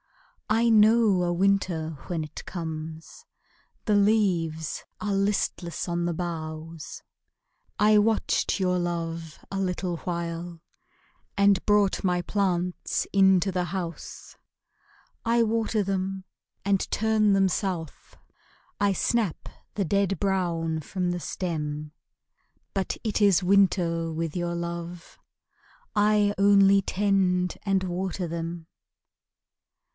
I 0.49 0.67
know 0.69 1.23
a 1.23 1.31
winter 1.31 1.91
when 2.07 2.23
it 2.23 2.43
comes: 2.45 3.23
The 3.85 3.95
leaves 3.95 4.83
are 4.99 5.13
listless 5.13 5.87
on 5.87 6.05
the 6.05 6.13
boughs; 6.13 7.03
I 7.79 7.99
watched 7.99 8.59
your 8.59 8.79
love 8.79 9.39
a 9.51 9.59
little 9.59 9.97
while, 9.97 10.59
And 11.37 11.63
brought 11.65 12.03
my 12.03 12.21
plants 12.23 13.07
into 13.13 13.51
the 13.51 13.65
house. 13.65 14.35
I 15.23 15.43
water 15.43 15.83
them 15.83 16.25
and 16.65 16.89
turn 16.91 17.31
them 17.33 17.47
south, 17.47 18.17
I 18.79 18.91
snap 18.93 19.47
the 19.75 19.85
dead 19.85 20.19
brown 20.19 20.81
from 20.81 21.11
the 21.11 21.19
stem; 21.21 21.91
But 22.73 22.97
it 23.03 23.21
is 23.21 23.43
winter 23.43 24.11
with 24.11 24.35
your 24.35 24.55
love, 24.55 25.19
I 25.95 26.33
only 26.39 26.81
tend 26.81 27.57
and 27.65 27.83
water 27.83 28.27
them. 28.27 28.65